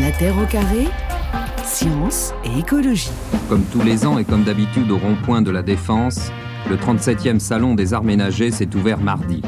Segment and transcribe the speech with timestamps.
[0.00, 0.86] La Terre au carré,
[1.64, 3.10] science et écologie.
[3.48, 6.30] Comme tous les ans et comme d'habitude au rond-point de la Défense,
[6.70, 9.42] le 37e Salon des arts ménagers s'est ouvert mardi.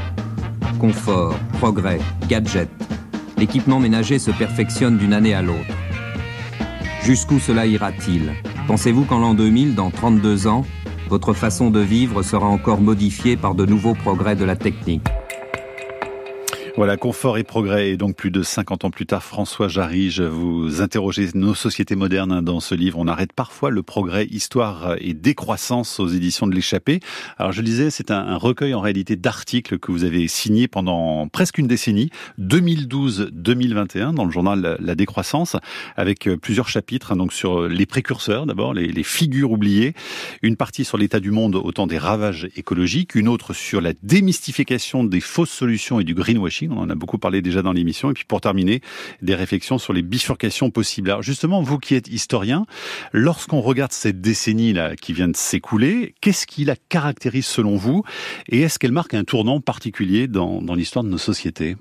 [0.81, 2.69] Confort, progrès, gadgets.
[3.39, 5.77] L'équipement ménager se perfectionne d'une année à l'autre.
[7.05, 8.33] Jusqu'où cela ira-t-il?
[8.67, 10.65] Pensez-vous qu'en l'an 2000, dans 32 ans,
[11.09, 15.10] votre façon de vivre sera encore modifiée par de nouveaux progrès de la technique?
[16.81, 17.91] Voilà, confort et progrès.
[17.91, 22.41] Et donc, plus de 50 ans plus tard, François Jarige, vous interrogez nos sociétés modernes
[22.41, 22.99] dans ce livre.
[22.99, 27.01] On arrête parfois le progrès, histoire et décroissance aux éditions de l'échappée.
[27.37, 31.59] Alors, je disais, c'est un, recueil en réalité d'articles que vous avez signé pendant presque
[31.59, 32.09] une décennie,
[32.41, 35.57] 2012-2021, dans le journal La Décroissance,
[35.99, 39.93] avec euh, plusieurs chapitres, hein, donc sur les précurseurs d'abord, les, les figures oubliées,
[40.41, 43.93] une partie sur l'état du monde au temps des ravages écologiques, une autre sur la
[44.03, 48.11] démystification des fausses solutions et du greenwashing on en a beaucoup parlé déjà dans l'émission.
[48.11, 48.81] Et puis pour terminer,
[49.23, 51.11] des réflexions sur les bifurcations possibles.
[51.11, 52.67] Alors justement, vous qui êtes historien,
[53.13, 58.03] lorsqu'on regarde cette décennie là qui vient de s'écouler, qu'est-ce qui la caractérise selon vous?
[58.49, 61.77] Et est-ce qu'elle marque un tournant particulier dans, dans l'histoire de nos sociétés?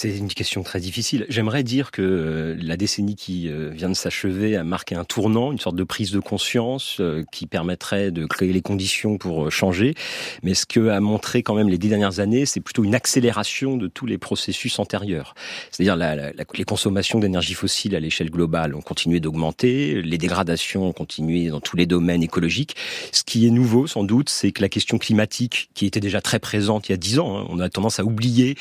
[0.00, 1.26] C'est une question très difficile.
[1.28, 5.52] J'aimerais dire que euh, la décennie qui euh, vient de s'achever a marqué un tournant,
[5.52, 9.94] une sorte de prise de conscience euh, qui permettrait de créer les conditions pour changer.
[10.42, 13.76] Mais ce que a montré quand même les dix dernières années, c'est plutôt une accélération
[13.76, 15.34] de tous les processus antérieurs.
[15.70, 20.86] C'est-à-dire la, la, les consommations d'énergie fossile à l'échelle globale ont continué d'augmenter, les dégradations
[20.86, 22.74] ont continué dans tous les domaines écologiques.
[23.12, 26.38] Ce qui est nouveau, sans doute, c'est que la question climatique, qui était déjà très
[26.38, 28.54] présente il y a dix ans, hein, on a tendance à oublier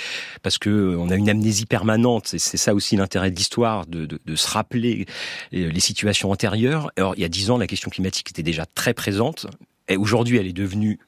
[0.43, 2.27] parce que on a une amnésie permanente.
[2.27, 5.05] C'est ça aussi l'intérêt de l'histoire, de, de, de, se rappeler
[5.53, 6.91] euh, les situations antérieures.
[6.97, 9.47] Alors, il y a dix ans, la question climatique était déjà très présente.
[9.87, 10.99] Et aujourd'hui, elle est devenue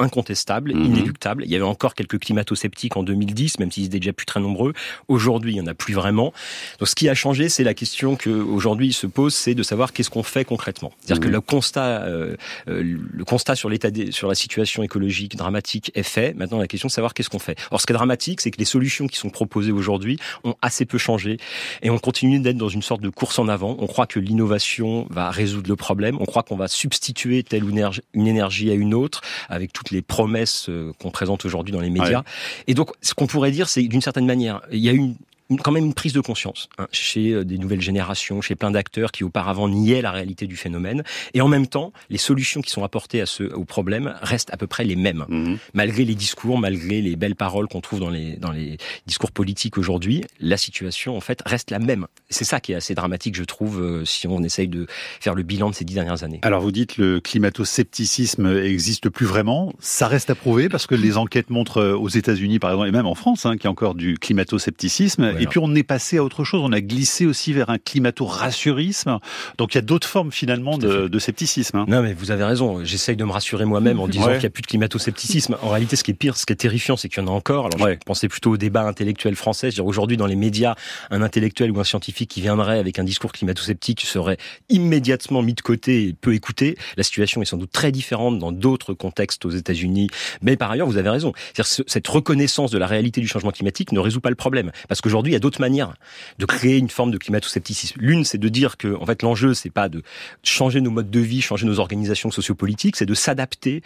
[0.00, 0.84] incontestable, mhm.
[0.84, 1.44] inéluctable.
[1.44, 4.72] Il y avait encore quelques climato-sceptiques en 2010, même s'ils étaient déjà plus très nombreux.
[5.08, 6.32] Aujourd'hui, il n'y en a plus vraiment.
[6.78, 9.92] Donc, ce qui a changé, c'est la question que aujourd'hui se pose, c'est de savoir
[9.92, 10.92] qu'est-ce qu'on fait concrètement.
[11.00, 11.34] C'est-à-dire que mhm.
[11.34, 12.36] le constat, euh,
[12.68, 16.34] euh, le constat sur l'état, sur la situation écologique dramatique est fait.
[16.34, 17.58] Maintenant, la question de savoir qu'est-ce qu'on fait.
[17.70, 20.84] Or, ce qui est dramatique, c'est que les solutions qui sont proposées aujourd'hui ont assez
[20.84, 21.38] peu changé
[21.82, 23.76] et on continue d'être dans une sorte de course en avant.
[23.78, 26.16] On croit que l'innovation va résoudre le problème.
[26.20, 30.02] On croit qu'on va substituer telle ou une énergie à une autre avec toutes les
[30.02, 32.22] promesses euh, qu'on présente aujourd'hui dans les médias.
[32.66, 35.16] Et donc, ce qu'on pourrait dire, c'est d'une certaine manière, il y a une
[35.58, 39.12] quand même une prise de conscience hein, chez euh, des nouvelles générations, chez plein d'acteurs
[39.12, 41.02] qui auparavant niaient la réalité du phénomène.
[41.34, 44.56] Et en même temps, les solutions qui sont apportées à ce, au problème restent à
[44.56, 45.24] peu près les mêmes.
[45.28, 45.58] Mhm.
[45.74, 49.78] Malgré les discours, malgré les belles paroles qu'on trouve dans les, dans les discours politiques
[49.78, 52.06] aujourd'hui, la situation, en fait, reste la même.
[52.28, 54.86] C'est ça qui est assez dramatique, je trouve, euh, si on essaye de
[55.20, 56.38] faire le bilan de ces dix dernières années.
[56.42, 59.72] Alors, vous dites le climato-scepticisme existe plus vraiment.
[59.80, 62.92] Ça reste à prouver parce que les enquêtes montrent euh, aux États-Unis, par exemple, et
[62.92, 65.34] même en France, hein, qu'il y a encore du climato-scepticisme.
[65.40, 69.18] Et puis on est passé à autre chose, on a glissé aussi vers un climato-rassurisme.
[69.58, 71.78] Donc il y a d'autres formes finalement de, scepticisme.
[71.78, 71.84] Hein.
[71.88, 74.50] Non mais vous avez raison, j'essaye de me rassurer moi-même en disant qu'il n'y a
[74.50, 75.56] plus de climato-scepticisme.
[75.62, 77.32] En réalité ce qui est pire, ce qui est terrifiant, c'est qu'il y en a
[77.32, 77.66] encore.
[77.66, 79.68] Alors je pensais plutôt au débat intellectuel français.
[79.80, 80.74] Aujourd'hui dans les médias,
[81.10, 85.60] un intellectuel ou un scientifique qui viendrait avec un discours climato-sceptique serait immédiatement mis de
[85.60, 86.76] côté et peu écouté.
[86.96, 90.08] La situation est sans doute très différente dans d'autres contextes aux États-Unis.
[90.42, 91.32] Mais par ailleurs, vous avez raison.
[91.54, 94.70] Cette reconnaissance de la réalité du changement climatique ne résout pas le problème.
[94.88, 95.94] Parce qu'aujourd'hui, il y a d'autres manières
[96.38, 97.98] de créer une forme de climato-scepticisme.
[98.00, 100.02] L'une, c'est de dire que, en fait, l'enjeu, c'est pas de
[100.42, 103.82] changer nos modes de vie, changer nos organisations sociopolitiques, c'est de s'adapter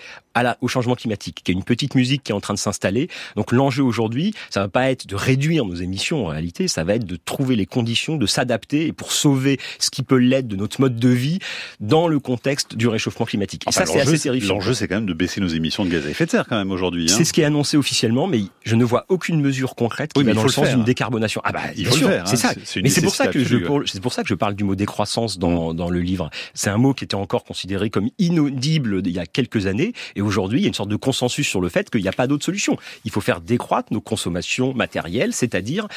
[0.60, 3.08] au changement climatique, qui est une petite musique qui est en train de s'installer.
[3.36, 6.94] Donc, l'enjeu aujourd'hui, ça va pas être de réduire nos émissions, en réalité, ça va
[6.94, 10.56] être de trouver les conditions de s'adapter et pour sauver ce qui peut l'être de
[10.56, 11.38] notre mode de vie
[11.80, 13.64] dans le contexte du réchauffement climatique.
[13.68, 14.54] Et ça, c'est assez terrifiant.
[14.54, 16.56] L'enjeu, c'est quand même de baisser nos émissions de gaz à effet de serre, quand
[16.56, 17.04] même, aujourd'hui.
[17.10, 17.14] Hein.
[17.16, 20.32] C'est ce qui est annoncé officiellement, mais je ne vois aucune mesure concrète qui va
[20.32, 21.33] dans le, sens d'une décarbonation.
[21.44, 22.28] Ah bah, il faut le faire.
[22.28, 22.54] C'est hein.
[22.64, 22.80] ça.
[22.82, 23.56] Mais c'est pour ça que je,
[23.86, 26.30] c'est pour ça que je parle du mot décroissance dans, dans le livre.
[26.54, 30.22] C'est un mot qui était encore considéré comme inaudible il y a quelques années, et
[30.22, 32.26] aujourd'hui, il y a une sorte de consensus sur le fait qu'il n'y a pas
[32.26, 32.76] d'autre solution.
[33.04, 35.88] Il faut faire décroître nos consommations matérielles, c'est-à-dire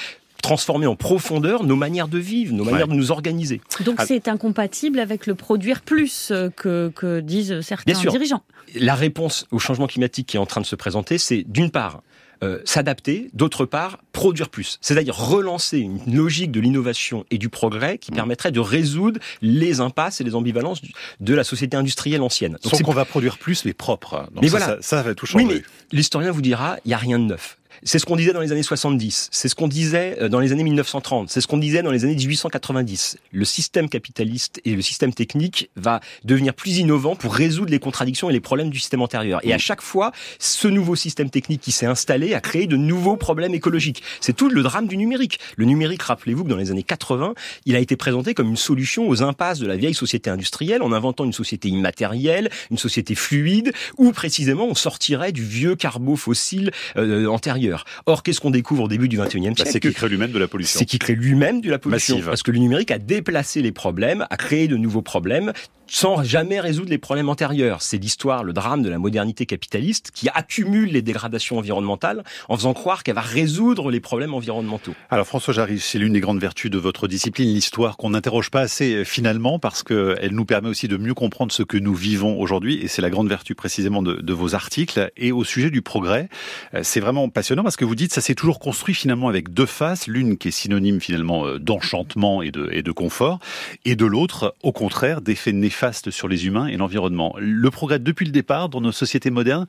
[0.41, 3.59] transformer en profondeur nos manières de vivre, nos manières de nous organiser.
[3.83, 4.05] Donc ah.
[4.05, 8.11] c'est incompatible avec le produire plus euh, que, que disent certains Bien sûr.
[8.11, 8.43] dirigeants.
[8.75, 12.01] La réponse au changement climatique qui est en train de se présenter, c'est d'une part
[12.43, 14.77] euh, s'adapter, d'autre part, produire plus.
[14.81, 18.15] C'est-à-dire relancer une logique de l'innovation et du progrès qui mmh.
[18.15, 20.81] permettrait de résoudre les impasses et les ambivalences
[21.19, 22.57] de la société industrielle ancienne.
[22.63, 24.29] Donc c'est qu'on va produire plus mais propre.
[24.41, 24.77] mais voilà.
[24.81, 25.45] Ça, va tout changer.
[25.45, 27.57] Oui, mais l'historien vous dira, il n'y a rien de neuf.
[27.83, 30.51] C'est ce qu'on disait dans les années 70, c'est ce qu'on disait euh, dans les
[30.51, 33.17] années 1930, c'est ce qu'on disait dans les années 1890.
[33.31, 38.29] Le système capitaliste et le système technique va devenir plus innovant pour résoudre les contradictions
[38.29, 39.39] et les problèmes du système antérieur.
[39.43, 43.17] Et à chaque fois, ce nouveau système technique qui s'est installé a créé de nouveaux
[43.17, 44.03] problèmes écologiques.
[44.21, 45.39] C'est tout le drame du numérique.
[45.55, 47.33] Le numérique, rappelez-vous que dans les années 80,
[47.65, 50.91] il a été présenté comme une solution aux impasses de la vieille société industrielle en
[50.91, 56.71] inventant une société immatérielle, une société fluide, où précisément on sortirait du vieux carbo fossile
[56.97, 57.66] euh, antérieur.
[58.05, 60.39] Or, qu'est-ce qu'on découvre au début du 21e bah, siècle C'est qu'il crée lui-même de
[60.39, 60.79] la pollution.
[60.79, 62.21] C'est qu'il crée lui-même de la pollution.
[62.25, 65.53] Parce que le numérique a déplacé les problèmes, a créé de nouveaux problèmes,
[65.87, 67.81] sans jamais résoudre les problèmes antérieurs.
[67.81, 72.73] C'est l'histoire, le drame de la modernité capitaliste qui accumule les dégradations environnementales en faisant
[72.73, 74.93] croire qu'elle va résoudre les problèmes environnementaux.
[75.09, 78.61] Alors François Jarry, c'est l'une des grandes vertus de votre discipline, l'histoire qu'on n'interroge pas
[78.61, 82.39] assez euh, finalement parce qu'elle nous permet aussi de mieux comprendre ce que nous vivons
[82.39, 85.11] aujourd'hui et c'est la grande vertu précisément de, de, vos articles.
[85.17, 86.29] Et au sujet du progrès,
[86.73, 89.65] euh, c'est vraiment passionnant parce que vous dites ça s'est toujours construit finalement avec deux
[89.65, 93.39] faces, l'une qui est synonyme finalement euh, d'enchantement et de, et de confort
[93.85, 97.35] et de l'autre au contraire d'effets néfastes faste sur les humains et l'environnement.
[97.39, 99.67] Le progrès depuis le départ dans nos sociétés modernes,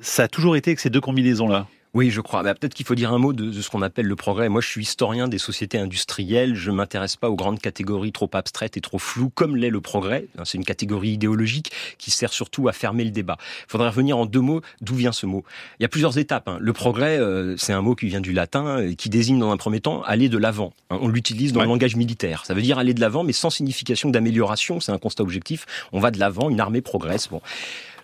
[0.00, 1.66] ça a toujours été avec ces deux combinaisons-là?
[1.94, 2.42] Oui, je crois.
[2.42, 4.48] Bah, peut-être qu'il faut dire un mot de, ce qu'on appelle le progrès.
[4.48, 6.54] Moi, je suis historien des sociétés industrielles.
[6.54, 10.26] Je m'intéresse pas aux grandes catégories trop abstraites et trop floues, comme l'est le progrès.
[10.44, 13.38] C'est une catégorie idéologique qui sert surtout à fermer le débat.
[13.40, 14.60] Il faudrait revenir en deux mots.
[14.80, 15.44] D'où vient ce mot?
[15.78, 16.48] Il y a plusieurs étapes.
[16.48, 16.58] Hein.
[16.60, 19.56] Le progrès, euh, c'est un mot qui vient du latin, et qui désigne dans un
[19.56, 20.72] premier temps aller de l'avant.
[20.90, 20.98] Hein.
[21.00, 22.44] On l'utilise dans le langage militaire.
[22.44, 24.80] Ça veut dire aller de l'avant, mais sans signification d'amélioration.
[24.80, 25.66] C'est un constat objectif.
[25.92, 26.50] On va de l'avant.
[26.50, 27.28] Une armée progresse.
[27.28, 27.40] Bon.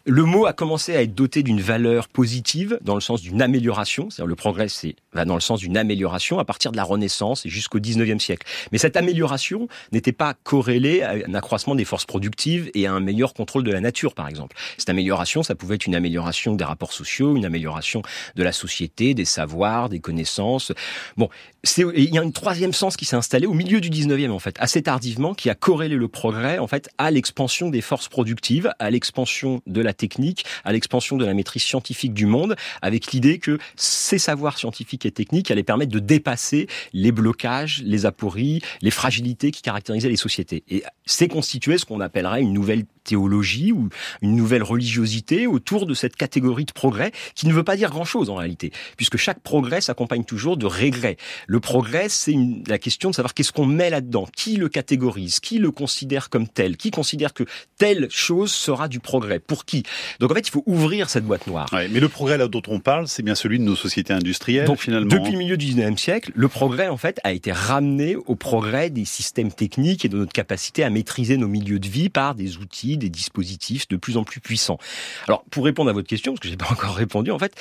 [0.06, 4.10] Le mot a commencé à être doté d'une valeur positive, dans le sens d'une amélioration.
[4.10, 4.66] C'est-à-dire le progrès,
[5.14, 8.46] va dans le sens d'une amélioration à partir de la Renaissance et jusqu'au 19e siècle.
[8.70, 13.00] Mais cette amélioration n'était pas corrélée à un accroissement des forces productives et à un
[13.00, 14.54] meilleur contrôle de la nature, par exemple.
[14.76, 18.02] Cette amélioration, ça pouvait être une amélioration des rapports sociaux, une amélioration
[18.36, 20.70] de la société, des savoirs, des connaissances.
[21.16, 21.30] Bon,
[21.78, 24.56] il y a un troisième sens qui s'est installé au milieu du 19e, en fait,
[24.58, 28.90] assez tardivement, qui a corrélé le progrès, en fait, à l'expansion des forces productives, à
[28.90, 33.58] l'expansion de la technique, à l'expansion de la maîtrise scientifique du monde, avec l'idée que
[33.76, 39.50] ces savoirs scientifiques et techniques allaient permettre de dépasser les blocages, les apories, les fragilités
[39.50, 40.64] qui caractérisaient les sociétés.
[40.68, 43.88] Et c'est constitué ce qu'on appellerait une nouvelle théologie ou
[44.22, 48.30] une nouvelle religiosité autour de cette catégorie de progrès qui ne veut pas dire grand-chose
[48.30, 51.16] en réalité, puisque chaque progrès s'accompagne toujours de regrets.
[51.46, 52.34] Le progrès, c'est
[52.66, 56.48] la question de savoir qu'est-ce qu'on met là-dedans, qui le catégorise, qui le considère comme
[56.48, 57.44] tel, qui considère que
[57.78, 59.84] telle chose sera du progrès, pour qui?
[60.20, 61.68] Donc en fait, il faut ouvrir cette boîte noire.
[61.72, 64.80] mais le progrès là dont on parle, c'est bien celui de nos sociétés industrielles Donc,
[64.80, 65.08] finalement.
[65.08, 68.90] Depuis le milieu du 19e siècle, le progrès en fait a été ramené au progrès
[68.90, 72.58] des systèmes techniques et de notre capacité à maîtriser nos milieux de vie par des
[72.58, 74.78] outils, des dispositifs de plus en plus puissants.
[75.26, 77.54] Alors pour répondre à votre question, parce que j'ai pas encore répondu, en fait,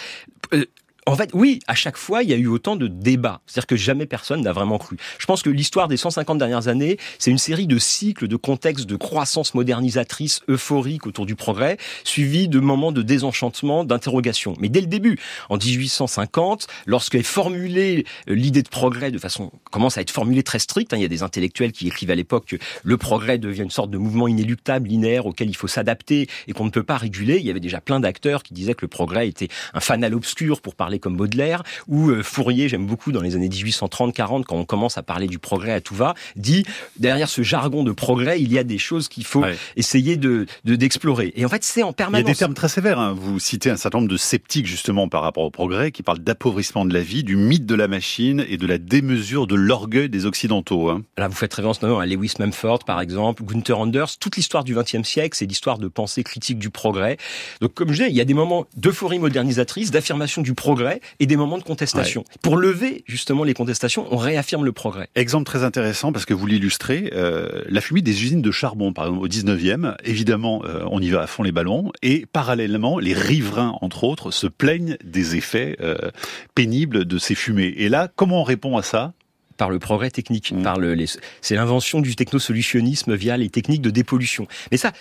[0.53, 0.65] euh,
[1.05, 3.41] en fait, oui, à chaque fois, il y a eu autant de débats.
[3.45, 4.97] C'est-à-dire que jamais personne n'a vraiment cru.
[5.19, 8.85] Je pense que l'histoire des 150 dernières années, c'est une série de cycles, de contextes
[8.85, 14.55] de croissance modernisatrice euphorique autour du progrès, suivis de moments de désenchantement, d'interrogation.
[14.59, 15.19] Mais dès le début,
[15.50, 20.59] en 1850, lorsqu'est formulée euh, l'idée de progrès de façon, commence à être formulée très
[20.59, 23.63] stricte, hein, il y a des intellectuels qui écrivent à l'époque que le progrès devient
[23.63, 26.97] une sorte de mouvement inéluctable, linéaire, auquel il faut s'adapter et qu'on ne peut pas
[26.97, 27.38] réguler.
[27.38, 30.61] Il y avait déjà plein d'acteurs qui disaient que le progrès était un fanal obscur
[30.61, 34.66] pour parler comme Baudelaire, ou euh, Fourier, j'aime beaucoup dans les années 1830-40, quand on
[34.66, 36.66] commence à parler du progrès à tout va, dit
[36.98, 39.45] derrière ce jargon de progrès, il y a des choses qu'il faut
[39.75, 41.31] essayer de d'explorer.
[41.36, 42.25] et en fait, c'est en permanence.
[42.25, 43.00] Il y a des termes très sévères.
[43.00, 43.16] Hein.
[43.18, 46.86] Vous citez un certain nombre de sceptiques justement par rapport au progrès, qui parlent d'appauvrissement
[46.86, 50.25] de la vie, du mythe de la machine et de la démesure de l'orgueil des
[50.25, 50.90] occidentaux.
[50.90, 51.04] Hein.
[51.18, 54.18] Là, vous faites référence notamment à Lewis Mumford, par exemple, Gunther Anders.
[54.19, 57.18] Toute l'histoire du XXe siècle, c'est l'histoire de pensée critique du progrès.
[57.62, 60.82] Donc, comme je disais, il y a des moments d'euphorie modernisatrice, d'affirmation du progrès
[61.19, 62.23] et des moments de contestation.
[62.42, 65.07] Pour lever justement les contestations, on réaffirme le progrès.
[65.16, 69.06] Exemple très intéressant parce que vous l'illustrez, euh, la fumée des usines de charbon, par
[69.06, 73.13] exemple au 19e, évidemment euh, on y va à fond les ballons, et parallèlement les
[73.13, 76.11] riverains entre autres se plaignent des effets euh,
[76.56, 77.73] pénibles de ces fumées.
[77.78, 79.13] Et là, comment on répond à ça?
[79.56, 80.63] Par le progrès technique, mmh.
[80.63, 80.97] par le,
[81.42, 84.47] c'est l'invention du technosolutionnisme via les techniques de dépollution.
[84.71, 84.92] Mais ça,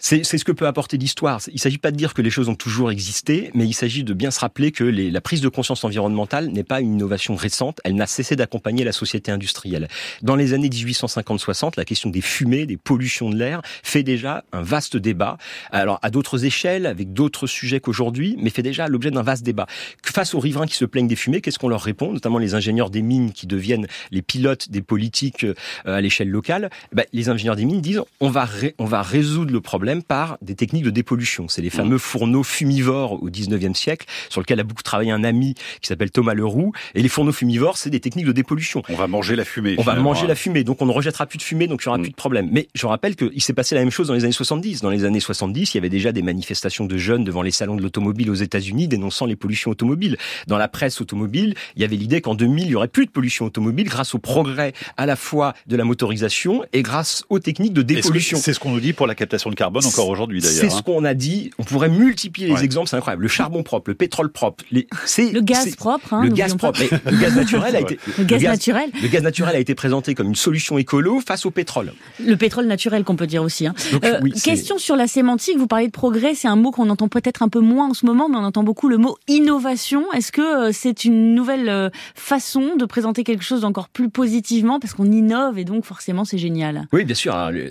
[0.00, 1.40] c'est ce que peut apporter l'histoire.
[1.48, 4.02] Il ne s'agit pas de dire que les choses ont toujours existé, mais il s'agit
[4.02, 7.36] de bien se rappeler que les, la prise de conscience environnementale n'est pas une innovation
[7.36, 9.88] récente, elle n'a cessé d'accompagner la société industrielle.
[10.22, 14.62] Dans les années 1850-60, la question des fumées, des pollutions de l'air fait déjà un
[14.62, 15.36] vaste débat,
[15.70, 19.66] alors à d'autres échelles, avec d'autres sujets qu'aujourd'hui, mais fait déjà l'objet d'un vaste débat.
[20.02, 22.88] Face aux riverains qui se plaignent des fumées, qu'est-ce qu'on leur répond, notamment les ingénieurs
[22.88, 25.54] des mines qui deviennent les pilotes des politiques euh,
[25.84, 26.70] à l'échelle locale?
[26.92, 30.04] Eh ben, Les ingénieurs des mines disent on va, on va résoudre le problème problème
[30.04, 31.48] par des techniques de dépollution.
[31.48, 35.54] C'est les fameux fourneaux fumivores au 19e siècle, sur lequel a beaucoup travaillé un ami
[35.80, 36.72] qui s'appelle Thomas Leroux.
[36.94, 38.82] Et les fourneaux fumivores, c'est des techniques de dépollution.
[38.88, 39.74] On va manger la fumée.
[39.78, 41.90] On va manger la fumée, donc on ne rejettera plus de fumée, donc il n'y
[41.90, 42.48] aura plus de problème.
[42.52, 44.80] Mais je rappelle qu'il s'est passé la même chose dans les années 70.
[44.80, 47.74] Dans les années 70, il y avait déjà des manifestations de jeunes devant les salons
[47.74, 50.18] de l'automobile aux États-Unis dénonçant les pollutions automobiles.
[50.46, 53.10] Dans la presse automobile, il y avait l'idée qu'en 2000, il y aurait plus de
[53.10, 57.72] pollution automobile grâce au progrès à la fois de la motorisation et grâce aux techniques
[57.72, 58.38] de dépollution.
[58.38, 60.60] C'est ce qu'on nous dit pour la captation de carbone encore aujourd'hui d'ailleurs.
[60.60, 60.82] C'est ce hein.
[60.84, 61.50] qu'on a dit.
[61.58, 63.22] On pourrait multiplier les exemples, c'est incroyable.
[63.22, 64.86] Le charbon propre, le pétrole propre, les,
[65.18, 66.14] le gaz propre.
[66.14, 66.80] Hein, le gaz propre.
[66.80, 67.98] le gaz naturel a été.
[68.18, 68.90] Le gaz, naturel.
[69.02, 71.92] Le gaz naturel a été présenté comme une solution écolo face au pétrole.
[72.24, 73.66] Le pétrole naturel qu'on peut dire aussi.
[73.66, 73.74] Hein.
[74.04, 75.56] Euh, question sur la sémantique.
[75.58, 78.06] Vous parlez de progrès, c'est un mot qu'on entend peut-être un peu moins en ce
[78.06, 80.10] moment, mais on entend beaucoup le mot innovation.
[80.12, 84.80] Est-ce que euh, c'est une nouvelle euh, façon de présenter quelque chose d'encore plus positivement?
[84.80, 87.34] Parce qu'on innove et donc forcément c'est génial Oui, bien sûr.
[87.34, 87.70] Hein, le,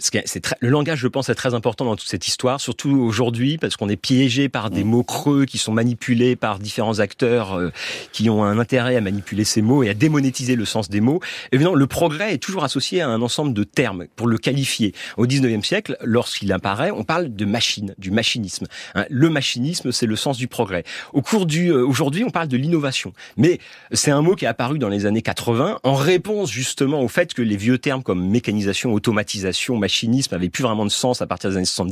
[0.59, 3.89] le langage, je pense, est très important dans toute cette histoire, surtout aujourd'hui parce qu'on
[3.89, 4.87] est piégé par des mm.
[4.87, 7.71] mots creux qui sont manipulés par différents acteurs euh,
[8.13, 11.19] qui ont un intérêt à manipuler ces mots et à démonétiser le sens des mots.
[11.51, 14.93] Évidemment, le progrès est toujours associé à un ensemble de termes pour le qualifier.
[15.17, 18.65] Au 19e siècle, lorsqu'il apparaît, on parle de machine, du machinisme.
[18.95, 20.83] Hein, le machinisme, c'est le sens du progrès.
[21.13, 23.59] Au cours du euh, aujourd'hui, on parle de l'innovation, mais
[23.91, 27.33] c'est un mot qui est apparu dans les années 80 en réponse justement au fait
[27.33, 31.49] que les vieux termes comme mécanisation, automatisation, machinisme avaient plus vraiment de sens à partir
[31.49, 31.88] des années 70.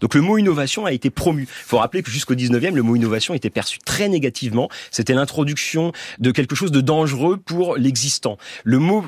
[0.00, 1.42] Donc le mot innovation a été promu.
[1.42, 4.68] Il faut rappeler que jusqu'au 19e, le mot innovation était perçu très négativement.
[4.90, 8.38] C'était l'introduction de quelque chose de dangereux pour l'existant.
[8.64, 9.04] Le mot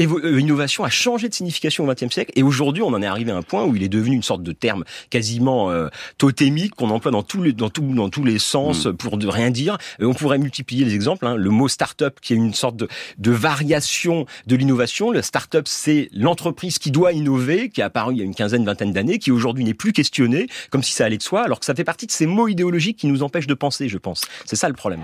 [0.00, 3.32] euh, innovation a changé de signification au XXe siècle et aujourd'hui, on en est arrivé
[3.32, 6.90] à un point où il est devenu une sorte de terme quasiment euh, totémique qu'on
[6.90, 8.92] emploie dans tous les dans tout, dans tous les sens mm.
[8.94, 9.78] pour de rien dire.
[10.00, 11.26] Et on pourrait multiplier les exemples.
[11.26, 11.36] Hein.
[11.36, 15.10] Le mot start-up qui est une sorte de, de variation de l'innovation.
[15.10, 18.64] Le start-up, c'est l'entreprise qui doit innover, qui est apparu il y a une quinzaine,
[18.64, 21.66] vingtaine d'années, qui aujourd'hui n'est plus questionnée, comme si ça allait de soi, alors que
[21.66, 24.22] ça fait partie de ces mots idéologiques qui nous empêchent de penser, je pense.
[24.44, 25.02] C'est ça le problème.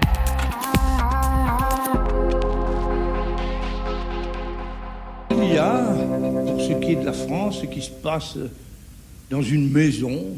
[5.30, 5.94] Il y a,
[6.46, 8.36] pour ce qui est de la France, ce qui se passe
[9.30, 10.36] dans une maison,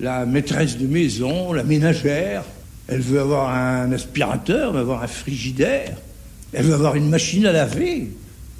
[0.00, 2.44] la maîtresse de maison, la ménagère,
[2.88, 5.96] elle veut avoir un aspirateur, elle veut avoir un frigidaire,
[6.52, 8.10] elle veut avoir une machine à laver,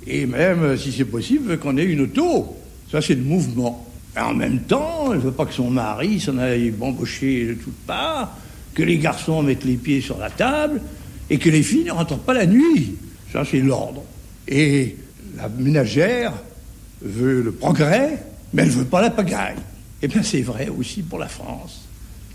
[0.06, 2.56] et même, si c'est possible, qu'on ait une auto.
[2.90, 3.89] Ça, c'est le mouvement.
[4.18, 8.36] En même temps, elle veut pas que son mari s'en aille bambocher de toutes parts,
[8.74, 10.80] que les garçons mettent les pieds sur la table,
[11.28, 12.96] et que les filles ne rentrent pas la nuit.
[13.32, 14.02] Ça, c'est l'ordre.
[14.48, 14.96] Et
[15.36, 16.32] la ménagère
[17.02, 19.56] veut le progrès, mais elle veut pas la pagaille.
[20.02, 21.82] Eh bien, c'est vrai aussi pour la France.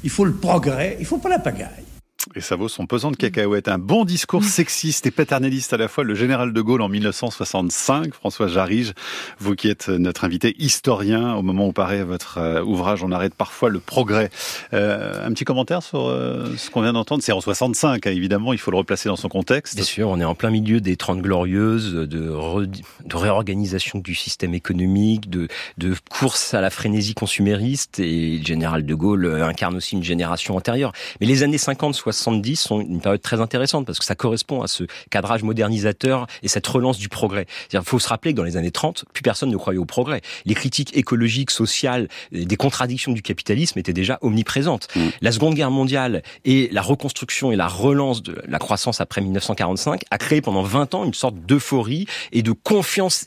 [0.03, 1.84] Il faut le progrès, il faut pas la pagaille.
[2.33, 3.67] Et ça vaut son pesant de cacahuètes.
[3.67, 6.03] Un bon discours sexiste et paternaliste à la fois.
[6.03, 8.93] Le général de Gaulle en 1965, François Jarige,
[9.39, 13.35] vous qui êtes notre invité historien, au moment où paraît votre euh, ouvrage, on arrête
[13.35, 14.31] parfois le progrès.
[14.73, 18.53] Euh, un petit commentaire sur euh, ce qu'on vient d'entendre C'est en 65, hein, évidemment,
[18.53, 19.75] il faut le replacer dans son contexte.
[19.75, 24.55] Bien sûr, on est en plein milieu des Trente Glorieuses, de, de réorganisation du système
[24.55, 29.95] économique, de, de course à la frénésie consumériste, et le général de Gaulle incarne aussi
[29.95, 30.91] une génération antérieure.
[31.21, 34.67] Mais les années 50-60, 70 sont une période très intéressante parce que ça correspond à
[34.67, 37.45] ce cadrage modernisateur et cette relance du progrès.
[37.73, 40.21] Il faut se rappeler que dans les années 30, plus personne ne croyait au progrès.
[40.45, 44.87] Les critiques écologiques, sociales, des contradictions du capitalisme étaient déjà omniprésentes.
[44.95, 45.07] Mm.
[45.21, 50.03] La Seconde Guerre mondiale et la reconstruction et la relance de la croissance après 1945
[50.09, 53.25] a créé pendant 20 ans une sorte d'euphorie et de confiance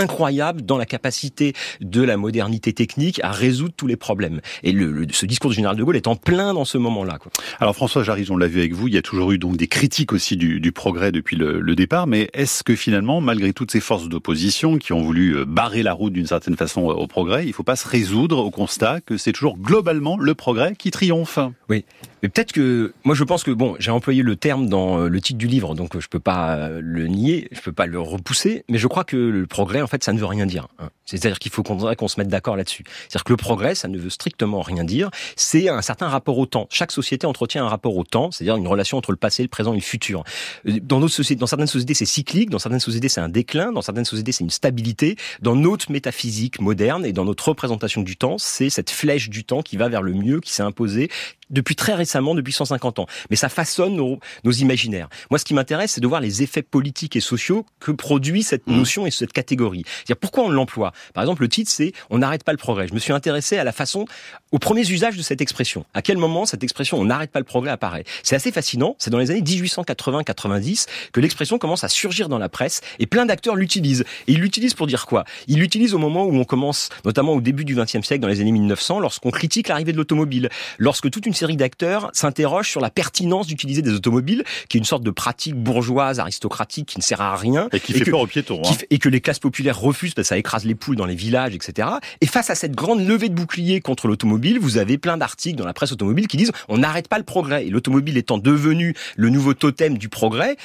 [0.00, 4.40] incroyable dans la capacité de la modernité technique à résoudre tous les problèmes.
[4.62, 7.18] Et le, ce discours du général de Gaulle est en plein dans ce moment-là.
[7.60, 9.68] Alors François Jarry, on l'a vu avec vous, il y a toujours eu donc des
[9.68, 13.70] critiques aussi du, du progrès depuis le, le départ, mais est-ce que finalement, malgré toutes
[13.70, 17.44] ces forces d'opposition qui ont voulu euh, barrer la route d'une certaine façon au progrès,
[17.44, 20.90] il ne faut pas se résoudre au constat que c'est toujours globalement le progrès qui
[20.90, 21.38] triomphe?
[21.68, 21.84] Oui,
[22.22, 25.20] mais peut-être que moi je pense que bon, j'ai employé le terme dans euh, le
[25.20, 28.64] titre du livre, donc je peux pas euh, le nier, je peux pas le repousser,
[28.68, 30.68] mais je crois que le progrès en fait ça ne veut rien dire.
[30.78, 30.90] Hein.
[31.06, 32.84] C'est-à-dire qu'il faut qu'on se mette d'accord là-dessus.
[32.86, 35.10] C'est-à-dire que le progrès ça ne veut strictement rien dire.
[35.36, 36.66] C'est un certain rapport au temps.
[36.70, 39.72] Chaque société entretient un rapport au temps, c'est-à-dire une relation entre le passé, le présent
[39.72, 40.24] et le futur.
[40.68, 43.72] Euh, dans d'autres sociétés, dans certaines sociétés c'est cyclique, dans certaines sociétés c'est un déclin,
[43.72, 45.16] dans certaines sociétés c'est une stabilité.
[45.40, 49.62] Dans notre métaphysique moderne et dans notre représentation du temps, c'est cette flèche du temps
[49.62, 51.08] qui va vers le mieux, qui s'est imposée
[51.50, 53.06] depuis très récemment récemment depuis 150 ans.
[53.30, 55.08] Mais ça façonne nos, nos imaginaires.
[55.30, 58.66] Moi, ce qui m'intéresse, c'est de voir les effets politiques et sociaux que produit cette
[58.66, 58.76] mmh.
[58.76, 59.84] notion et cette catégorie.
[59.86, 60.92] C'est-à-dire pourquoi on l'emploie?
[61.14, 62.88] Par exemple, le titre, c'est On n'arrête pas le progrès.
[62.88, 64.06] Je me suis intéressé à la façon,
[64.50, 65.84] aux premiers usages de cette expression.
[65.94, 68.04] À quel moment cette expression On n'arrête pas le progrès apparaît?
[68.24, 68.96] C'est assez fascinant.
[68.98, 73.26] C'est dans les années 1880-90 que l'expression commence à surgir dans la presse et plein
[73.26, 74.04] d'acteurs l'utilisent.
[74.26, 75.24] Et ils l'utilisent pour dire quoi?
[75.46, 78.40] Ils l'utilisent au moment où on commence, notamment au début du XXe siècle, dans les
[78.40, 80.48] années 1900, lorsqu'on critique l'arrivée de l'automobile,
[80.78, 84.84] lorsque toute une série d'acteurs s'interrogent sur la pertinence d'utiliser des automobiles, qui est une
[84.84, 87.68] sorte de pratique bourgeoise, aristocratique, qui ne sert à rien.
[87.72, 88.62] Et qui fait peur aux piétons.
[88.64, 88.76] Hein.
[88.90, 91.54] Et que les classes populaires refusent parce que ça écrase les poules dans les villages,
[91.54, 91.88] etc.
[92.20, 95.66] Et face à cette grande levée de boucliers contre l'automobile, vous avez plein d'articles dans
[95.66, 97.66] la presse automobile qui disent on n'arrête pas le progrès.
[97.66, 100.56] Et l'automobile étant devenu le nouveau totem du progrès,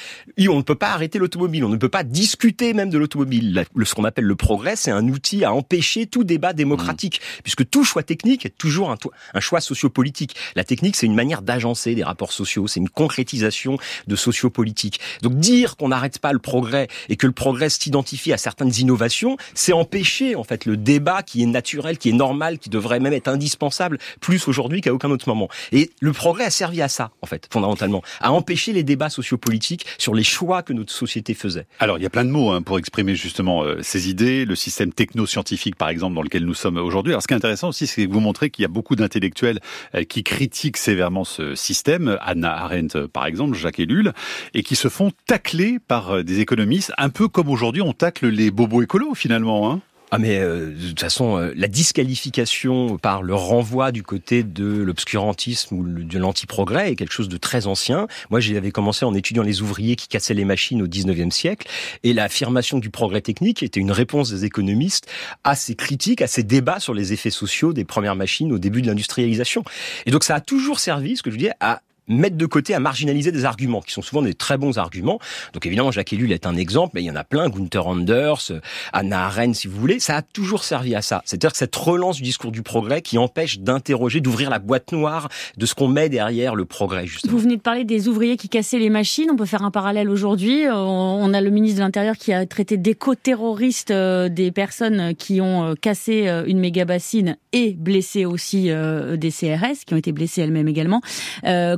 [0.48, 3.64] on ne peut pas arrêter l'automobile, on ne peut pas discuter même de l'automobile.
[3.84, 7.42] Ce qu'on appelle le progrès, c'est un outil à empêcher tout débat démocratique, mmh.
[7.42, 8.96] puisque tout choix technique est toujours un,
[9.34, 10.36] un choix sociopolitique.
[10.54, 15.00] La technique, c'est une manière d'agencer des rapports sociaux, c'est une concrétisation de sociopolitique.
[15.22, 19.36] Donc dire qu'on n'arrête pas le progrès et que le progrès s'identifie à certaines innovations,
[19.54, 23.12] c'est empêcher en fait le débat qui est naturel, qui est normal, qui devrait même
[23.12, 25.48] être indispensable plus aujourd'hui qu'à aucun autre moment.
[25.72, 29.86] Et le progrès a servi à ça en fait, fondamentalement, à empêcher les débats sociopolitiques
[29.98, 31.66] sur les choix que notre société faisait.
[31.78, 34.54] Alors il y a plein de mots hein, pour exprimer justement euh, ces idées, le
[34.54, 37.12] système techno-scientifique par exemple dans lequel nous sommes aujourd'hui.
[37.12, 39.60] Alors ce qui est intéressant aussi, c'est que vous montrez qu'il y a beaucoup d'intellectuels
[39.94, 44.12] euh, qui critiquent sévèrement ce système, Anna Arendt par exemple, Jacques Ellul,
[44.54, 48.28] et qui se font tacler par euh, des économistes, un peu comme aujourd'hui on tacle
[48.28, 49.70] les bobos écolos finalement.
[49.70, 49.80] Hein
[50.12, 54.64] ah mais euh, de toute façon, euh, la disqualification par le renvoi du côté de
[54.64, 58.06] l'obscurantisme ou de l'anti-progrès est quelque chose de très ancien.
[58.30, 61.68] Moi, j'avais commencé en étudiant les ouvriers qui cassaient les machines au 19e siècle,
[62.04, 65.08] et l'affirmation du progrès technique était une réponse des économistes
[65.42, 68.82] à ces critiques, à ces débats sur les effets sociaux des premières machines au début
[68.82, 69.64] de l'industrialisation.
[70.06, 72.80] Et donc ça a toujours servi, ce que je dis, à mettre de côté, à
[72.80, 75.18] marginaliser des arguments qui sont souvent des très bons arguments.
[75.52, 78.52] Donc évidemment, Jacques Ellul est un exemple, mais il y en a plein, Gunther Anders,
[78.92, 80.00] Anna Arendt, si vous voulez.
[80.00, 81.22] Ça a toujours servi à ça.
[81.24, 85.28] C'est-à-dire que cette relance du discours du progrès qui empêche d'interroger, d'ouvrir la boîte noire
[85.56, 87.32] de ce qu'on met derrière le progrès, justement.
[87.32, 89.28] Vous venez de parler des ouvriers qui cassaient les machines.
[89.30, 90.64] On peut faire un parallèle aujourd'hui.
[90.70, 95.64] On a le ministre de l'Intérieur qui a traité d'éco-terroristes euh, des personnes qui ont
[95.64, 100.42] euh, cassé euh, une méga bassine et blessé aussi des CRS qui ont été blessées
[100.42, 101.00] elles-mêmes également.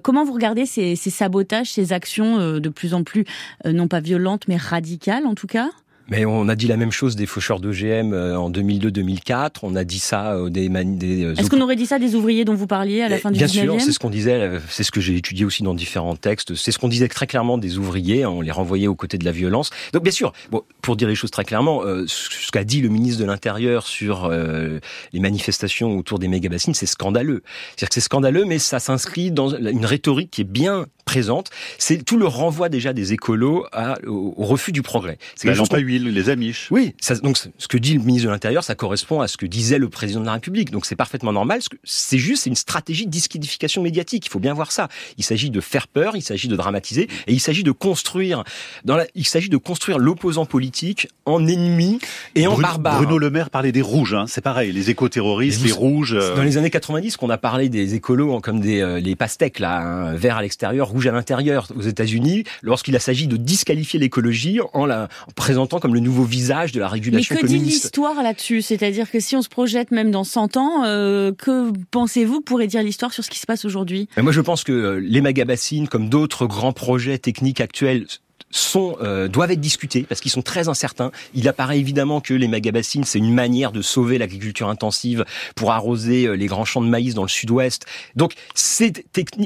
[0.02, 3.25] comment Comment vous regardez ces, sabotages, ces actions euh, de plus en plus,
[3.66, 5.70] euh, non pas violentes, mais radicales en tout cas?
[6.08, 9.58] Mais on a dit la même chose des faucheurs d'OGM euh, en 2002-2004.
[9.62, 12.66] On a dit ça des, des Est-ce qu'on aurait dit ça des ouvriers dont vous
[12.66, 14.58] parliez à la fin du 19e Bien sûr, c'est ce qu'on disait.
[14.68, 16.54] C'est ce que j'ai étudié aussi dans différents textes.
[16.54, 18.26] C'est ce qu'on disait très clairement des ouvriers.
[18.26, 19.70] On les renvoyait aux côtés de la violence.
[19.92, 23.20] Donc bien sûr, bon, pour dire les choses très clairement, ce qu'a dit le ministre
[23.20, 27.42] de l'Intérieur sur les manifestations autour des méga-bassines, c'est scandaleux.
[27.70, 31.49] C'est-à-dire que c'est scandaleux, mais ça s'inscrit dans une rhétorique qui est bien présente.
[31.79, 35.16] C'est tout le renvoi déjà des écolos à, au, refus du progrès.
[35.37, 36.68] C'est la lampe à huile, les amiches.
[36.71, 39.47] Oui, ça, donc ce que dit le ministre de l'Intérieur, ça correspond à ce que
[39.47, 40.71] disait le président de la République.
[40.71, 41.61] Donc c'est parfaitement normal.
[41.83, 44.27] C'est juste une stratégie de disqualification médiatique.
[44.27, 44.88] Il faut bien voir ça.
[45.16, 48.44] Il s'agit de faire peur, il s'agit de dramatiser, et il s'agit de construire.
[48.85, 52.01] Dans la, il s'agit de construire l'opposant politique en ennemi
[52.35, 52.99] et en barbare.
[52.99, 54.12] Bruno Le Maire parlait des rouges.
[54.12, 56.12] Hein, c'est pareil, les éco-terroristes, les rouges.
[56.12, 56.37] Euh.
[56.37, 59.81] Dans les années 90, qu'on a parlé des écolos comme des euh, les pastèques là,
[59.81, 61.68] hein, vert à l'extérieur, à l'intérieur.
[61.76, 66.80] Aux États-Unis lorsqu'il s'agit de disqualifier l'écologie en la présentant comme le nouveau visage de
[66.80, 68.62] la régulation Mais que dit l'histoire là-dessus?
[68.62, 72.82] C'est-à-dire que si on se projette même dans 100 ans, euh, que pensez-vous pourrait dire
[72.82, 74.08] l'histoire sur ce qui se passe aujourd'hui?
[74.16, 78.06] Moi, je pense que euh, les magabassines, comme d'autres grands projets techniques actuels,
[78.50, 81.11] sont euh, doivent être discutés parce qu'ils sont très incertains.
[81.34, 86.26] Il apparaît évidemment que les mégabassines, c'est une manière de sauver l'agriculture intensive pour arroser
[86.26, 87.87] euh, les grands champs de maïs dans le sud-ouest.
[88.16, 88.92] Donc ces,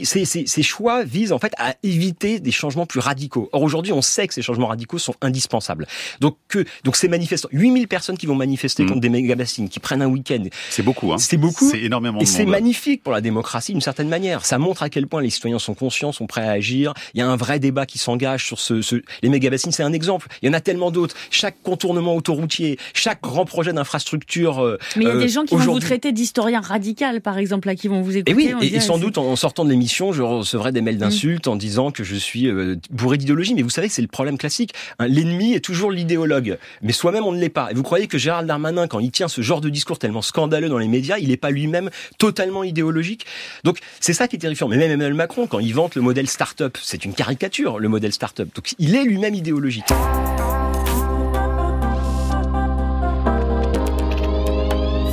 [0.05, 3.49] ces, ces, ces, choix visent en fait à éviter des changements plus radicaux.
[3.53, 5.87] Or aujourd'hui, on sait que ces changements radicaux sont indispensables.
[6.21, 8.89] Donc que donc ces manifestants, 8000 personnes qui vont manifester mmh.
[8.89, 10.45] contre des mégabassines, qui prennent un week-end.
[10.71, 11.13] C'est beaucoup.
[11.13, 11.19] Hein.
[11.19, 11.69] C'est beaucoup.
[11.69, 12.21] C'est énormément.
[12.21, 14.45] Et c'est magnifique pour la démocratie d'une certaine manière.
[14.45, 16.95] Ça montre à quel point les citoyens sont conscients, sont prêts à agir.
[17.15, 18.81] Il y a un vrai débat qui s'engage sur ce,
[19.23, 20.29] les méga-bassines, c'est un exemple.
[20.43, 21.15] Il y en a tellement d'autres.
[21.31, 24.61] Chaque contournement autoroutier, chaque grand projet d'infrastructure.
[24.61, 27.39] Euh, Mais il y a des euh, gens qui vont vous traiter d'historien radical, par
[27.39, 28.33] exemple, là, qui vont vous écouter.
[28.33, 31.01] Et oui, et, sans doute en sortant de l'émission, je recevrai des mails mm.
[31.01, 33.55] d'insultes en disant que je suis euh, bourré d'idéologie.
[33.55, 34.73] Mais vous savez, c'est le problème classique.
[34.99, 36.59] Hein, l'ennemi est toujours l'idéologue.
[36.83, 37.71] Mais soi-même, on ne l'est pas.
[37.71, 40.69] Et vous croyez que Gérald Darmanin, quand il tient ce genre de discours tellement scandaleux
[40.69, 43.27] dans les médias, il n'est pas lui-même totalement idéologique?
[43.65, 44.69] Donc, c'est ça qui est terrifiant.
[44.69, 48.13] Mais même Emmanuel Macron, quand il vante le modèle start-up, c'est une caricature, le modèle
[48.13, 48.49] start-up.
[48.55, 49.85] Donc, il est lui même idéologique.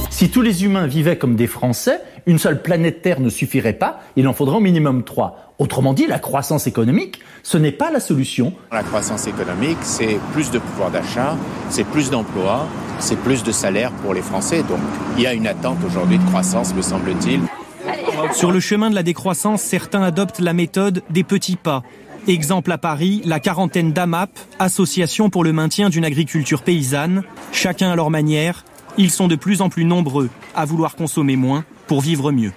[0.09, 4.01] Si tous les humains vivaient comme des Français, une seule planète Terre ne suffirait pas,
[4.15, 5.53] il en faudrait au minimum trois.
[5.59, 8.53] Autrement dit, la croissance économique, ce n'est pas la solution.
[8.71, 11.37] La croissance économique, c'est plus de pouvoir d'achat,
[11.69, 14.63] c'est plus d'emplois, c'est plus de salaires pour les Français.
[14.63, 14.79] Donc
[15.15, 17.41] il y a une attente aujourd'hui de croissance, me semble-t-il.
[18.33, 21.83] Sur le chemin de la décroissance, certains adoptent la méthode des petits pas.
[22.27, 24.29] Exemple à Paris, la quarantaine d'AMAP,
[24.59, 27.23] Association pour le maintien d'une agriculture paysanne.
[27.51, 28.65] Chacun à leur manière,
[28.97, 32.51] ils sont de plus en plus nombreux à vouloir consommer moins pour vivre mieux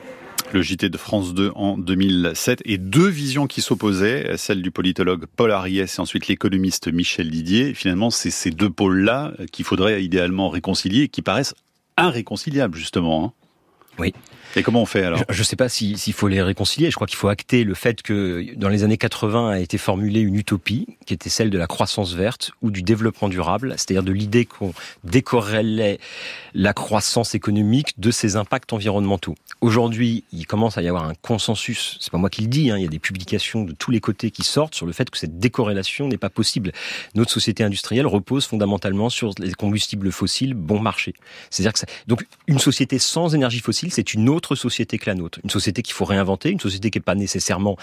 [0.52, 5.24] le JT de France 2 en 2007, et deux visions qui s'opposaient, celle du politologue
[5.34, 7.72] Paul Ariès et ensuite l'économiste Michel Didier.
[7.72, 11.54] Finalement, c'est ces deux pôles-là qu'il faudrait idéalement réconcilier et qui paraissent
[11.98, 13.34] irréconciliables, justement.
[14.02, 14.12] Oui.
[14.54, 16.90] Et comment on fait alors Je ne sais pas s'il faut les réconcilier.
[16.90, 20.20] Je crois qu'il faut acter le fait que dans les années 80 a été formulée
[20.20, 24.12] une utopie qui était celle de la croissance verte ou du développement durable, c'est-à-dire de
[24.12, 25.98] l'idée qu'on décorrélait
[26.52, 29.34] la croissance économique de ses impacts environnementaux.
[29.62, 31.96] Aujourd'hui, il commence à y avoir un consensus.
[32.00, 32.70] C'est pas moi qui le dis.
[32.70, 35.08] Hein, il y a des publications de tous les côtés qui sortent sur le fait
[35.08, 36.72] que cette décorrélation n'est pas possible.
[37.14, 41.14] Notre société industrielle repose fondamentalement sur les combustibles fossiles bon marché.
[41.48, 41.86] C'est-à-dire que ça...
[42.06, 45.38] donc une société sans énergie fossile, c'est une autre société que la nôtre.
[45.44, 47.76] Une société qu'il faut réinventer, une société qui est pas nécessairement,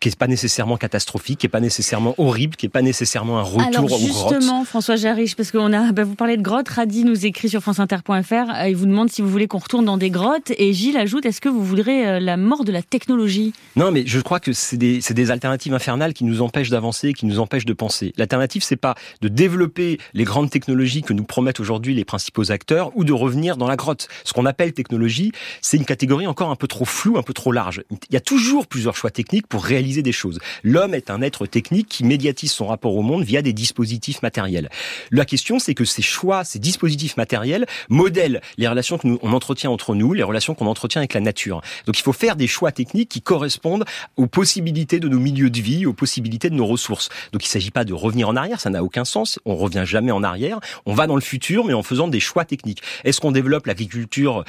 [0.00, 3.42] qui est pas nécessairement catastrophique, qui est pas nécessairement horrible, qui est pas nécessairement un
[3.42, 7.26] retour Alors justement, François Jarich, parce qu'on a, bah, vous parlez de grottes, Radi nous
[7.26, 10.52] écrit sur franceinter.fr, euh, il vous demande si vous voulez qu'on retourne dans des grottes,
[10.58, 13.52] et Gilles ajoute, est-ce que vous voudrez euh, la mort de la technologie?
[13.76, 17.26] Non, mais je crois que c'est des, des alternatives infernales qui nous empêchent d'avancer, qui
[17.26, 18.12] nous empêchent de penser.
[18.16, 22.90] L'alternative, c'est pas de développer les grandes technologies que nous promettent aujourd'hui les principaux acteurs,
[22.96, 24.08] ou de revenir dans la grotte.
[24.24, 25.19] Ce qu'on appelle technologie,
[25.60, 27.82] c'est une catégorie encore un peu trop floue, un peu trop large.
[27.90, 30.38] Il y a toujours plusieurs choix techniques pour réaliser des choses.
[30.62, 34.68] L'homme est un être technique qui médiatise son rapport au monde via des dispositifs matériels.
[35.10, 39.32] La question, c'est que ces choix, ces dispositifs matériels modèlent les relations que nous on
[39.32, 41.60] entretient entre nous, les relations qu'on entretient avec la nature.
[41.86, 43.84] Donc il faut faire des choix techniques qui correspondent
[44.16, 47.08] aux possibilités de nos milieux de vie, aux possibilités de nos ressources.
[47.32, 49.38] Donc il ne s'agit pas de revenir en arrière, ça n'a aucun sens.
[49.44, 50.60] On revient jamais en arrière.
[50.86, 52.82] On va dans le futur, mais en faisant des choix techniques.
[53.04, 54.44] Est-ce qu'on développe l'agriculture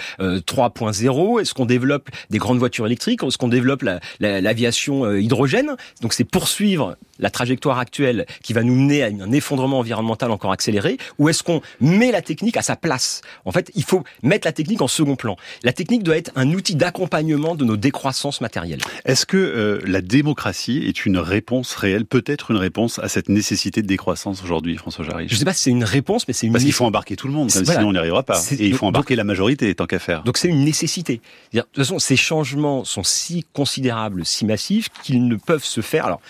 [0.69, 3.23] 3.0 euh, est-ce qu'on développe des grandes voitures électriques?
[3.23, 3.83] Est-ce qu'on développe
[4.19, 5.75] l'aviation euh, hydrogène?
[6.01, 10.51] Donc c'est poursuivre la trajectoire actuelle qui va nous mener à un effondrement environnemental encore
[10.51, 13.21] accéléré Ou est-ce qu'on met la technique à sa place?
[13.45, 15.37] En fait, il faut mettre la technique en second plan.
[15.63, 18.81] La technique doit être un outil d'accompagnement de nos décroissances matérielles.
[19.05, 23.81] Est-ce que euh, la démocratie est une réponse réelle, peut-être une réponse à cette nécessité
[23.81, 25.27] de décroissance aujourd'hui, François Jarry?
[25.27, 26.53] Je ne sais pas si c'est une réponse, mais c'est une...
[26.53, 28.41] Parce qu'il faut embarquer tout le monde, sinon on n'y arrivera pas.
[28.51, 30.23] Et il faut embarquer la majorité, tant qu'à faire.
[30.23, 31.21] Donc c'est une nécessité.
[31.53, 36.05] De toute façon, ces changements sont si considérables, si massifs, qu'ils ne peuvent se faire...
[36.05, 36.21] Alors,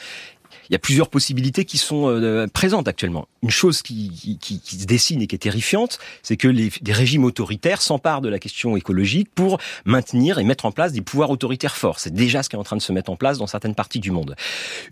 [0.71, 3.27] il y a plusieurs possibilités qui sont euh, présentes actuellement.
[3.43, 7.81] Une chose qui, se dessine et qui est terrifiante, c'est que les, des régimes autoritaires
[7.81, 11.99] s'emparent de la question écologique pour maintenir et mettre en place des pouvoirs autoritaires forts.
[11.99, 13.99] C'est déjà ce qui est en train de se mettre en place dans certaines parties
[13.99, 14.38] du monde.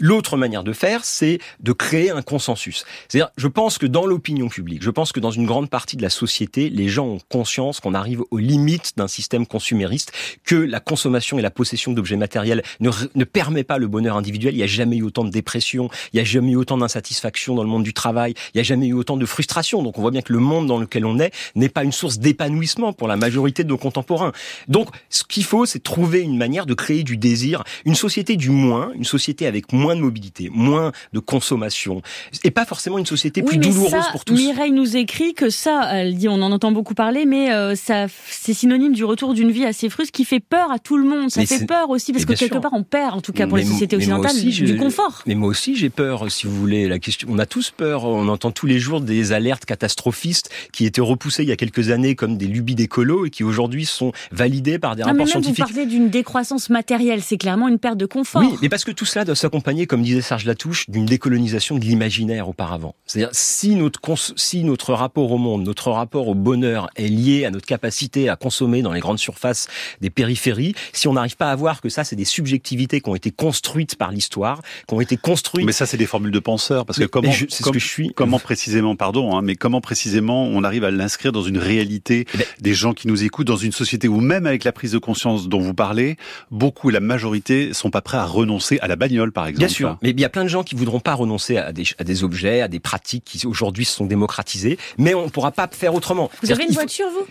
[0.02, 2.84] L'autre manière de faire, c'est de créer un consensus.
[3.08, 6.02] C'est-à-dire, je pense que dans l'opinion publique, je pense que dans une grande partie de
[6.02, 10.12] la société, les gens ont conscience qu'on arrive aux limites d'un système consumériste,
[10.44, 14.56] que la consommation et la possession d'objets matériels ne, ne permet pas le bonheur individuel.
[14.56, 17.56] Il n'y a jamais eu autant de dépression il n'y a jamais eu autant d'insatisfaction
[17.56, 19.84] dans le monde du travail, il n'y a jamais eu autant de frustration.
[19.84, 22.20] Donc on voit bien que le monde dans lequel on est n'est pas une source
[22.20, 24.32] d'épanouissement pour la majorité de nos contemporains.
[24.68, 28.50] Donc ce qu'il faut, c'est trouver une manière de créer du désir, une société du
[28.50, 32.02] moins, une société avec moins de mobilité, moins de consommation,
[32.44, 34.34] et pas forcément une société plus douloureuse pour tous.
[34.36, 38.08] Mireille nous écrit que ça, elle dit, on en entend beaucoup parler, mais euh, ça,
[38.30, 41.30] c'est synonyme du retour d'une vie assez fruste qui fait peur à tout le monde.
[41.30, 43.66] Ça fait peur aussi parce que quelque part on perd, en tout cas pour les
[43.66, 45.24] sociétés occidentales, du confort.
[45.26, 46.88] Mais moi aussi j'ai peur, si vous voulez.
[46.88, 48.06] La question, on a tous peur.
[48.06, 51.90] On entend tous les jours des alertes catastrophistes qui étaient repoussées il y a quelques
[51.90, 55.66] années comme des lubies d'écolo et qui aujourd'hui sont validées par des rapports scientifiques.
[55.66, 58.42] Vous parlez d'une décroissance matérielle, c'est clairement une perte de confort.
[58.42, 61.86] Oui, mais parce que tout cela doit s'accompagner, comme disait Serge Latouche, d'une décolonisation de
[61.86, 62.96] l'imaginaire auparavant.
[63.06, 64.00] C'est-à-dire si notre
[64.36, 68.36] si notre rapport au monde, notre rapport au bonheur est lié à notre capacité à
[68.36, 69.68] consommer dans les grandes surfaces
[70.02, 73.16] des périphéries, si on n'arrive pas à voir que ça c'est des subjectivités qui ont
[73.16, 76.86] été construites par l'histoire, qui ont été construites mais ça, c'est des formules de penseurs,
[76.86, 78.12] parce que comment, c'est ce que je suis.
[78.16, 82.38] Comment précisément, pardon, hein, mais comment précisément on arrive à l'inscrire dans une réalité eh
[82.38, 84.98] ben des gens qui nous écoutent, dans une société où même avec la prise de
[84.98, 86.18] conscience dont vous parlez,
[86.52, 89.60] beaucoup, la majorité, sont pas prêts à renoncer à la bagnole, par exemple.
[89.60, 91.84] Bien sûr, mais il y a plein de gens qui voudront pas renoncer à des,
[91.98, 95.52] à des objets, à des pratiques qui aujourd'hui se sont démocratisées, mais on ne pourra
[95.52, 96.30] pas faire autrement.
[96.44, 97.26] Vous avez une voiture, vous?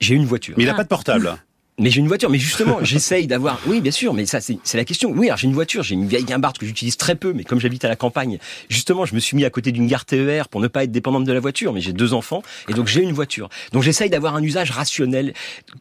[0.00, 0.54] J'ai une voiture.
[0.56, 1.36] Mais il n'a pas de portable.
[1.80, 3.58] Mais j'ai une voiture, mais justement, j'essaye d'avoir.
[3.66, 5.12] Oui, bien sûr, mais ça, c'est la question.
[5.16, 7.58] Oui, alors j'ai une voiture, j'ai une vieille guimbarde que j'utilise très peu, mais comme
[7.58, 8.38] j'habite à la campagne,
[8.68, 11.24] justement, je me suis mis à côté d'une gare TER pour ne pas être dépendante
[11.24, 11.72] de la voiture.
[11.72, 13.48] Mais j'ai deux enfants et donc j'ai une voiture.
[13.72, 15.32] Donc j'essaye d'avoir un usage rationnel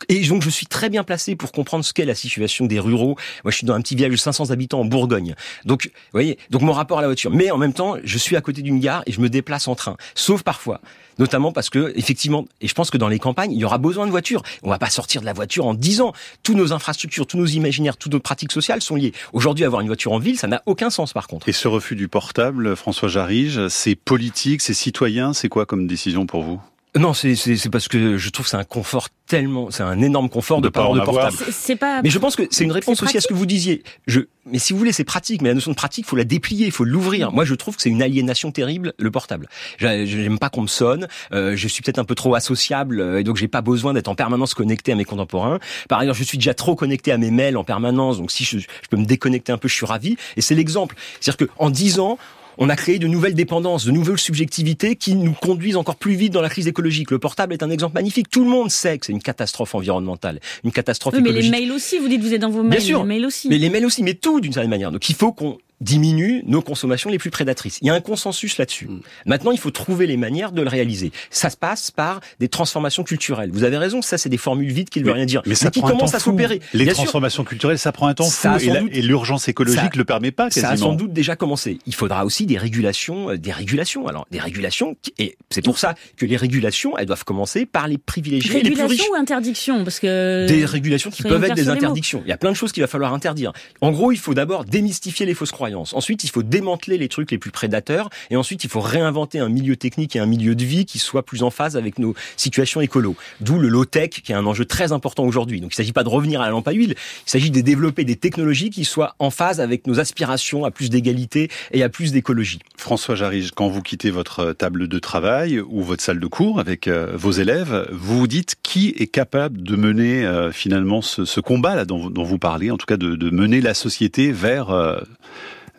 [0.08, 3.18] et donc je suis très bien placé pour comprendre ce qu'est la situation des ruraux.
[3.44, 5.36] Moi, je suis dans un petit village de 500 habitants en Bourgogne.
[5.66, 7.32] Donc, vous voyez, donc mon rapport à la voiture.
[7.32, 9.76] Mais en même temps, je suis à côté d'une gare et je me déplace en
[9.76, 9.98] train.
[10.16, 10.80] Sauf parfois
[11.20, 14.06] notamment parce que effectivement, et je pense que dans les campagnes, il y aura besoin
[14.06, 14.42] de voitures.
[14.64, 16.14] On va pas sortir de la voiture en 10 ans.
[16.44, 19.14] Tous nos infrastructures, tous nos imaginaires, toutes nos pratiques sociales sont liées.
[19.34, 21.50] Aujourd'hui, avoir une voiture en ville, ça n'a aucun sens par contre.
[21.50, 26.26] Et ce refus du portable, François Jarige, c'est politique, c'est citoyen, c'est quoi comme décision
[26.26, 26.62] pour vous?
[26.96, 30.60] Non, c'est parce que je trouve que c'est un confort tellement, c'est un énorme confort
[30.60, 31.38] de, de pas avoir de portable.
[31.52, 32.02] C'est pas.
[32.02, 33.84] Mais je pense que c'est une réponse aussi à ce que vous disiez.
[34.08, 35.44] Je, mais si vous voulez, c'est pratique.
[35.44, 37.32] Mais la notion de pratique, faut la déplier, il faut l'ouvrir.
[37.32, 39.48] Moi, je trouve que c'est une aliénation terrible le portable.
[39.78, 41.08] J'aime pas qu'on me sonne.
[41.32, 44.08] Euh, je suis peut-être un peu trop associable euh, et donc j'ai pas besoin d'être
[44.08, 45.60] en permanence connecté à mes contemporains.
[45.90, 48.18] Par ailleurs, je suis déjà trop connecté à mes mails en permanence.
[48.18, 50.18] Donc si je, je peux me déconnecter un peu, je suis ravi.
[50.38, 50.96] Et c'est l'exemple.
[51.20, 52.18] C'est-à-dire que en dix ans,
[52.60, 56.34] on a créé de nouvelles dépendances, de nouvelles subjectivités qui nous conduisent encore plus vite
[56.34, 57.10] dans la crise écologique.
[57.10, 58.30] Le portable est un exemple magnifique.
[58.30, 61.52] Tout le monde sait que c'est une catastrophe environnementale, une catastrophe oui, écologique.
[61.52, 62.78] Mais les mails aussi, vous dites vous êtes dans vos mails.
[62.78, 63.00] Bien sûr.
[63.02, 63.48] Les mails aussi.
[63.48, 64.92] Mais les mails aussi, mais tout d'une certaine manière.
[64.92, 67.80] Donc il faut qu'on diminue nos consommations les plus prédatrices.
[67.82, 68.88] Il y a un consensus là-dessus.
[68.88, 69.00] Mm.
[69.26, 71.12] Maintenant, il faut trouver les manières de le réaliser.
[71.30, 73.50] Ça se passe par des transformations culturelles.
[73.52, 75.72] Vous avez raison, ça c'est des formules vides qui ne veulent rien dire, mais, ça
[75.72, 76.60] qui commencent à s'opérer.
[76.74, 78.50] Les transformations culturelles, ça prend un temps fou
[78.92, 80.68] et l'urgence écologique ne le permet pas quasiment.
[80.68, 81.80] Ça a sans doute déjà commencé.
[81.86, 84.08] Il faudra aussi des régulations, euh, des régulations.
[84.08, 87.98] Alors des régulations et c'est pour ça que les régulations, elles doivent commencer par les
[87.98, 89.10] privilégiés les plus riches.
[89.12, 92.22] ou interdiction parce que des régulations qui peuvent être des interdictions.
[92.26, 93.54] Il y a plein de choses qu'il va falloir interdire.
[93.82, 95.69] En gros, il faut d'abord démystifier les fausses croyances.
[95.76, 98.10] Ensuite, il faut démanteler les trucs les plus prédateurs.
[98.30, 101.24] Et ensuite, il faut réinventer un milieu technique et un milieu de vie qui soit
[101.24, 103.16] plus en phase avec nos situations écolo.
[103.42, 105.62] D'où le low-tech, qui est un enjeu très important aujourd'hui.
[105.62, 106.96] Donc, il ne s'agit pas de revenir à la lampe à huile.
[107.26, 110.90] Il s'agit de développer des technologies qui soient en phase avec nos aspirations à plus
[110.90, 112.60] d'égalité et à plus d'écologie.
[112.78, 116.88] François Jarige, quand vous quittez votre table de travail ou votre salle de cours avec
[116.88, 121.76] euh, vos élèves, vous vous dites qui est capable de mener euh, finalement ce, combat
[121.76, 125.00] là dont, vous parlez, en tout cas de, mener la société vers euh,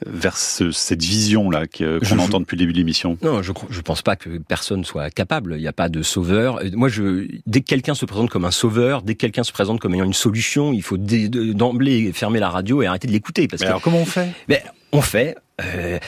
[0.07, 3.19] vers cette vision-là qu'on entend depuis le début de l'émission?
[3.23, 5.55] Non, je ne pense pas que personne soit capable.
[5.57, 6.61] Il n'y a pas de sauveur.
[6.73, 9.81] Moi, je, dès que quelqu'un se présente comme un sauveur, dès que quelqu'un se présente
[9.81, 13.49] comme ayant une solution, il faut d'emblée fermer la radio et arrêter de l'écouter.
[13.53, 14.31] Mais alors, comment on fait?
[14.49, 14.61] Ben,
[14.93, 15.37] On fait...
[15.63, 15.99] Euh,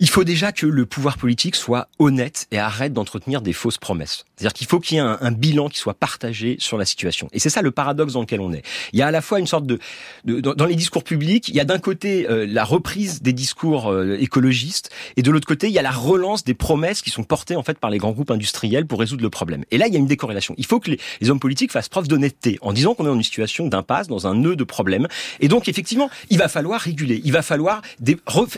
[0.00, 4.24] il faut déjà que le pouvoir politique soit honnête et arrête d'entretenir des fausses promesses.
[4.34, 7.28] C'est-à-dire qu'il faut qu'il y ait un, bilan qui soit partagé sur la situation.
[7.32, 8.62] Et c'est ça le paradoxe dans lequel on est.
[8.94, 9.78] Il y a à la fois une sorte de,
[10.24, 14.16] dans les discours publics, il y a d'un côté euh, la reprise des discours euh,
[14.18, 17.56] écologistes et de l'autre côté il y a la relance des promesses qui sont portées
[17.56, 19.64] en fait par les grands groupes industriels pour résoudre le problème.
[19.70, 20.54] Et là il y a une décorrélation.
[20.56, 23.22] Il faut que les, hommes politiques fassent preuve d'honnêteté en disant qu'on est dans une
[23.22, 25.06] situation d'impasse, dans un nœud de problème.
[25.40, 27.82] Et donc effectivement il va falloir réguler, il va falloir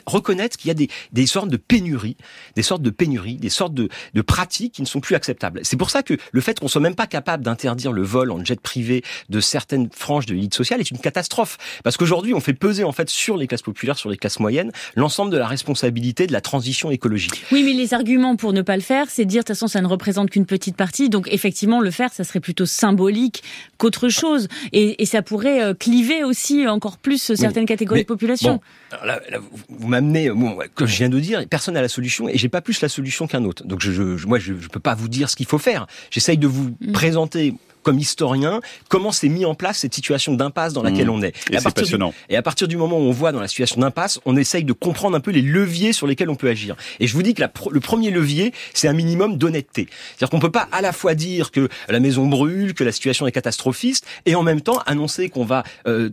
[0.06, 2.16] reconnaître qu'il y a des, des sortes de pénuries,
[2.54, 5.60] des sortes de pénuries, des sortes de, de pratiques qui ne sont plus acceptables.
[5.64, 8.44] C'est pour ça que le fait qu'on soit même pas capable d'interdire le vol en
[8.44, 11.58] jet privé de certaines franges de l'élite sociale est une catastrophe.
[11.84, 14.72] Parce qu'aujourd'hui, on fait peser en fait sur les classes populaires, sur les classes moyennes,
[14.94, 17.44] l'ensemble de la responsabilité de la transition écologique.
[17.50, 19.66] Oui, mais les arguments pour ne pas le faire, c'est de dire de toute façon
[19.66, 21.08] ça ne représente qu'une petite partie.
[21.08, 23.42] Donc effectivement, le faire, ça serait plutôt symbolique
[23.78, 28.54] qu'autre chose, et, et, ça pourrait euh, cliver aussi encore plus certaines catégories de population.
[28.54, 28.60] Bon,
[29.04, 29.20] là,
[29.68, 32.60] vous m'amenez, bon, comme je viens de dire, personne n'a la solution, et j'ai pas
[32.60, 33.64] plus la solution qu'un autre.
[33.64, 35.86] Donc je, je, moi, je, je peux pas vous dire ce qu'il faut faire.
[36.10, 36.92] J'essaye de vous mm.
[36.92, 41.10] présenter comme historien, comment s'est mis en place cette situation d'impasse dans laquelle mm.
[41.10, 41.34] on est.
[41.50, 43.80] Et, à partir Du, et à partir du moment où on voit dans la situation
[43.80, 46.76] d'impasse, on essaye de comprendre un peu les leviers sur lesquels on peut agir.
[47.00, 49.88] Et je vous dis que le premier levier, c'est un minimum d'honnêteté.
[49.90, 53.26] C'est-à-dire qu'on peut pas à la fois dire que la maison brûle, que la situation
[53.26, 56.10] est catastrophiste, et en même temps annoncer qu'on va euh,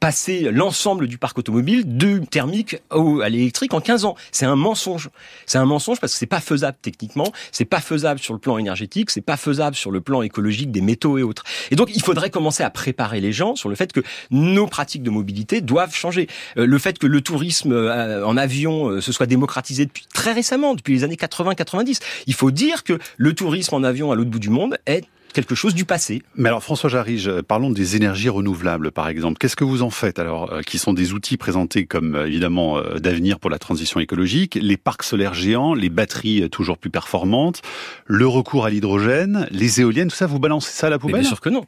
[0.00, 4.16] passer l'ensemble du parc automobile du thermique au, à l'électrique en 15 ans.
[4.32, 5.10] C'est un mensonge.
[5.46, 8.58] C'est un mensonge parce que c'est pas faisable techniquement, c'est pas faisable sur le plan
[8.58, 11.44] énergétique, c'est pas faisable sur le plan écologique des métaux et autres.
[11.70, 15.02] Et donc il faudrait commencer à préparer les gens sur le fait que nos pratiques
[15.02, 16.28] de mobilité doivent changer.
[16.56, 20.32] Euh, le fait que le tourisme euh, en avion euh, se soit démocratisé depuis très
[20.32, 22.00] récemment, depuis les années 80-90.
[22.26, 25.04] Il faut dire que le tourisme en avion à l'autre bout du monde est
[25.36, 26.22] quelque chose du passé.
[26.34, 29.36] Mais alors François Jarige, parlons des énergies renouvelables par exemple.
[29.36, 32.78] Qu'est-ce que vous en faites alors euh, Qui sont des outils présentés comme euh, évidemment
[32.78, 37.60] euh, d'avenir pour la transition écologique Les parcs solaires géants, les batteries toujours plus performantes,
[38.06, 41.28] le recours à l'hydrogène, les éoliennes, tout ça, vous balancez ça à la poubelle Bien
[41.28, 41.66] sûr que non.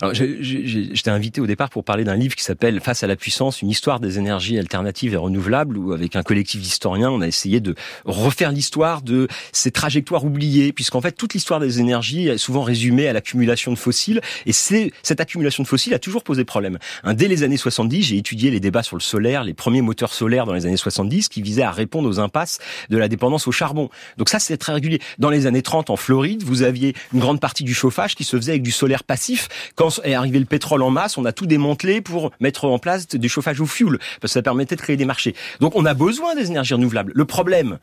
[0.00, 3.62] Alors, j'étais invité au départ pour parler d'un livre qui s'appelle Face à la puissance,
[3.62, 7.60] une histoire des énergies alternatives et renouvelables, où avec un collectif d'historiens, on a essayé
[7.60, 12.62] de refaire l'histoire de ces trajectoires oubliées, puisqu'en fait, toute l'histoire des énergies est souvent
[12.62, 16.78] résumée à l'accumulation de fossiles, et c'est cette accumulation de fossiles a toujours posé problème.
[17.04, 20.46] Dès les années 70, j'ai étudié les débats sur le solaire, les premiers moteurs solaires
[20.46, 22.58] dans les années 70, qui visaient à répondre aux impasses
[22.88, 23.90] de la dépendance au charbon.
[24.16, 25.00] Donc ça, c'est très régulier.
[25.18, 28.36] Dans les années 30, en Floride, vous aviez une grande partie du chauffage qui se
[28.36, 29.48] faisait avec du solaire passif.
[30.04, 33.28] Est arrivé le pétrole en masse, on a tout démantelé pour mettre en place des
[33.28, 35.34] chauffages au fuel, parce que ça permettait de créer des marchés.
[35.60, 37.12] Donc on a besoin des énergies renouvelables.
[37.14, 37.78] Le problème,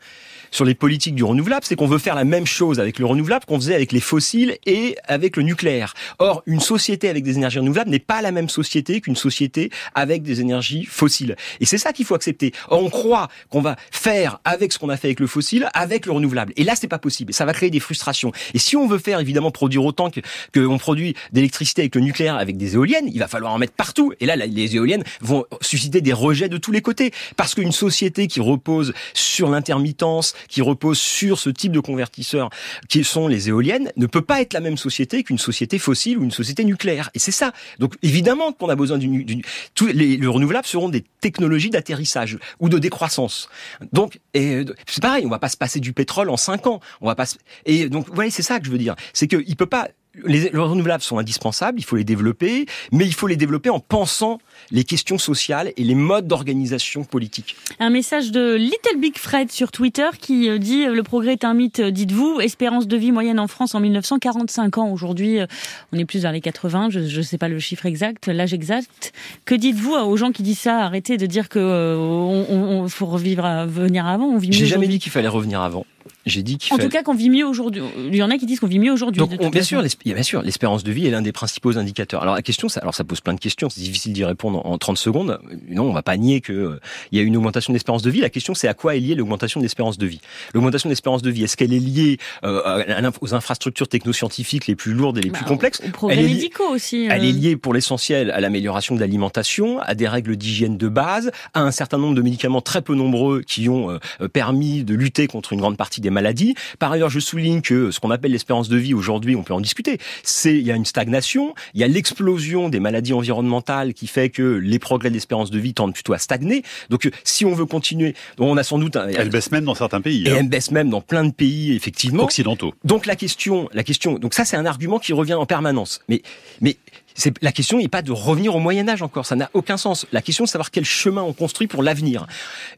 [0.50, 3.44] sur les politiques du renouvelable, c'est qu'on veut faire la même chose avec le renouvelable
[3.44, 5.94] qu'on faisait avec les fossiles et avec le nucléaire.
[6.18, 10.22] Or, une société avec des énergies renouvelables n'est pas la même société qu'une société avec
[10.22, 11.36] des énergies fossiles.
[11.60, 12.52] Et c'est ça qu'il faut accepter.
[12.68, 16.06] Or, on croit qu'on va faire avec ce qu'on a fait avec le fossile, avec
[16.06, 16.52] le renouvelable.
[16.56, 17.32] Et là, c'est pas possible.
[17.32, 18.32] Ça va créer des frustrations.
[18.54, 20.10] Et si on veut faire, évidemment, produire autant
[20.54, 24.12] qu'on produit d'électricité avec le nucléaire, avec des éoliennes, il va falloir en mettre partout.
[24.20, 27.12] Et là, les éoliennes vont susciter des rejets de tous les côtés.
[27.36, 32.50] Parce qu'une société qui repose sur l'intermittence, qui repose sur ce type de convertisseurs
[32.88, 36.24] qui sont les éoliennes ne peut pas être la même société qu'une société fossile ou
[36.24, 37.10] une société nucléaire.
[37.14, 37.52] Et c'est ça.
[37.78, 39.42] Donc évidemment qu'on a besoin d'une...
[39.74, 43.48] Tous les, les renouvelables seront des technologies d'atterrissage ou de décroissance.
[43.92, 46.80] Donc c'est pareil, on va pas se passer du pétrole en cinq ans.
[47.00, 47.26] On va pas
[47.64, 48.96] Et donc voilà, c'est ça que je veux dire.
[49.12, 49.88] C'est qu'il peut pas
[50.24, 54.38] les, renouvelables sont indispensables, il faut les développer, mais il faut les développer en pensant
[54.70, 57.56] les questions sociales et les modes d'organisation politique.
[57.78, 61.54] Un message de Little Big Fred sur Twitter qui euh, dit le progrès est un
[61.54, 62.40] mythe, dites-vous.
[62.40, 64.90] Espérance de vie moyenne en France en 1945 ans.
[64.90, 65.46] Aujourd'hui, euh,
[65.92, 66.90] on est plus vers les 80.
[66.90, 69.12] Je ne sais pas le chiffre exact, l'âge exact.
[69.44, 73.66] Que dites-vous aux gens qui disent ça Arrêtez de dire que euh, on, faut revivre,
[73.66, 74.26] venir avant.
[74.26, 75.84] On vit J'ai jamais dit qu'il fallait revenir avant.
[76.24, 77.82] J'ai dit qu'il En tout cas, qu'on vit mieux aujourd'hui.
[77.98, 79.22] Il y en a qui disent qu'on vit mieux aujourd'hui.
[79.50, 82.22] Bien sûr, bien sûr, l'espérance de vie est l'un des principaux indicateurs.
[82.22, 83.68] Alors la question, ça, alors ça pose plein de questions.
[83.70, 85.38] C'est difficile d'y répondre en 30 secondes.
[85.68, 86.80] Non, on va pas nier que euh,
[87.12, 88.20] il y a une augmentation de l'espérance de vie.
[88.20, 90.20] La question, c'est à quoi est liée l'augmentation de l'espérance de vie?
[90.54, 94.92] L'augmentation de l'espérance de vie, est-ce qu'elle est liée euh, aux infrastructures technoscientifiques les plus
[94.92, 95.82] lourdes et les plus bah, complexes?
[95.86, 97.08] Aux progrès médicaux aussi.
[97.10, 97.32] Elle est euh.
[97.32, 101.70] liée pour l'essentiel à l'amélioration de l'alimentation, à des règles d'hygiène de base, à un
[101.70, 103.98] certain nombre de médicaments très peu nombreux qui ont
[104.32, 106.54] permis de lutter contre une grande partie des maladies.
[106.78, 109.60] Par ailleurs, je souligne que ce qu'on appelle l'espérance de vie aujourd'hui, on peut en
[109.60, 109.98] discuter.
[110.22, 114.30] C'est il y a une stagnation, il y a l'explosion des maladies environnementales qui fait
[114.30, 116.62] que les progrès de l'espérance de vie tendent plutôt à stagner.
[116.90, 120.00] Donc si on veut continuer, on a sans doute un, elle baisse même dans certains
[120.00, 120.26] pays.
[120.26, 120.36] Et hein.
[120.40, 122.74] elle baisse même dans plein de pays effectivement occidentaux.
[122.84, 126.00] Donc la question, la question, donc ça c'est un argument qui revient en permanence.
[126.08, 126.22] Mais
[126.60, 126.76] mais
[127.16, 130.06] c'est la question n'est pas de revenir au Moyen Âge encore, ça n'a aucun sens.
[130.12, 132.26] La question de savoir quel chemin on construit pour l'avenir.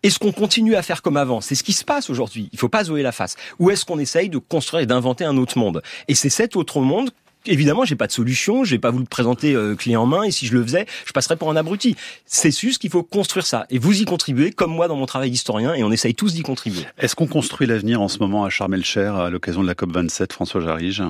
[0.02, 1.40] Est-ce qu'on continue à faire comme avant?
[1.40, 2.48] C'est ce qui se passe aujourd'hui.
[2.52, 3.36] Il faut pas zoer la face.
[3.58, 5.82] Ou est-ce qu'on essaye de construire et d'inventer un autre monde?
[6.06, 7.10] Et c'est cet autre monde
[7.46, 10.30] Évidemment, j'ai pas de solution, j'ai pas voulu le présenter euh, clé en main, et
[10.30, 11.96] si je le faisais, je passerais pour un abruti.
[12.26, 15.30] C'est juste qu'il faut construire ça, et vous y contribuez, comme moi dans mon travail
[15.30, 16.82] d'historien, et on essaye tous d'y contribuer.
[16.98, 19.92] Est-ce qu'on construit l'avenir en ce moment à Charmel Cher à l'occasion de la COP
[19.92, 21.02] 27, François Jarige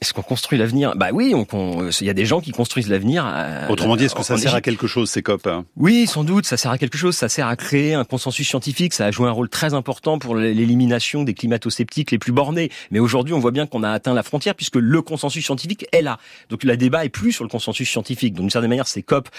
[0.00, 0.92] est-ce qu'on construit l'avenir?
[0.94, 1.34] Bah oui,
[2.00, 3.24] il y a des gens qui construisent l'avenir.
[3.26, 5.64] Euh, Autrement dit, est-ce que ça sert à quelque chose ces COP hein?
[5.76, 7.16] Oui, sans doute, ça sert à quelque chose.
[7.16, 8.92] Ça sert à créer un consensus scientifique.
[8.92, 12.70] Ça a joué un rôle très important pour l'élimination des climato-sceptiques les plus bornés.
[12.90, 16.02] Mais aujourd'hui, on voit bien qu'on a atteint la frontière puisque le consensus scientifique est
[16.02, 16.18] là.
[16.50, 18.34] Donc le débat est plus sur le consensus scientifique.
[18.34, 19.30] Donc d'une certaine manière, ces COP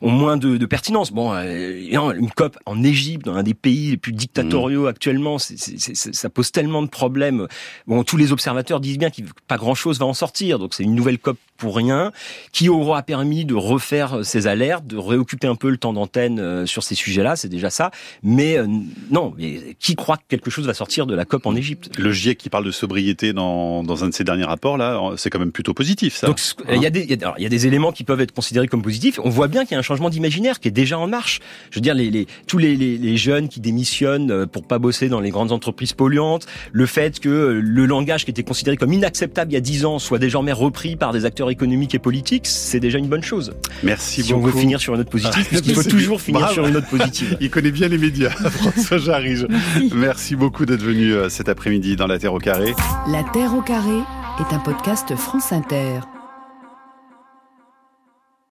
[0.00, 1.12] ont moins de, de pertinence.
[1.12, 4.88] Bon, euh, une COP en Égypte, dans un des pays les plus dictatoriaux mmh.
[4.88, 7.46] actuellement, c ça pose tellement de problèmes.
[7.86, 10.58] Bon, tous les observateurs disent bien qu'il pas grand-chose va en sortir.
[10.58, 12.10] Donc c'est une nouvelle COP pour rien,
[12.52, 16.66] qui aura permis de refaire ces alertes, de réoccuper un peu le temps d'antenne euh,
[16.66, 17.90] sur ces sujets-là, c'est déjà ça.
[18.22, 18.66] Mais euh,
[19.10, 21.90] non, mais qui croit que quelque chose va sortir de la COP en Égypte?
[21.98, 25.30] Le GIEC qui parle de sobriété dans, dans un de ses derniers rapports, là, c'est
[25.30, 26.26] quand même plutôt positif, ça.
[26.26, 28.82] Donc il y, a des, il y, a des éléments qui peuvent être considérés comme
[28.82, 29.20] positifs.
[29.22, 31.40] On voit bien qu'il y a un changement d'imaginaire qui est déjà en marche.
[31.70, 34.78] Je veux dire, les, les tous les, les, les, jeunes qui démissionnent euh, pour pas
[34.78, 38.92] bosser dans les grandes entreprises polluantes, le fait que le langage qui était considéré comme
[38.92, 42.46] inacceptable il y a dix ans soit désormais repris par des acteurs économique et politique,
[42.46, 43.52] c'est déjà une bonne chose.
[43.82, 44.46] Merci si beaucoup.
[44.46, 46.74] Si on veut finir sur une note positive, ah, il faut toujours finir sur une
[46.74, 47.36] note positive.
[47.40, 49.46] il connaît bien les médias, François Jarige.
[49.94, 50.36] Merci.
[50.36, 52.74] beaucoup d'être venu euh, cet après-midi dans La Terre au Carré.
[53.08, 53.98] La Terre au Carré
[54.38, 56.00] est un podcast France Inter.